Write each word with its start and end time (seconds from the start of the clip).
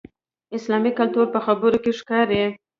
اسلامي 0.57 0.91
کلتور 0.99 1.25
په 1.33 1.39
خبرو 1.45 1.77
کې 1.83 1.91
ښکاري. 1.99 2.43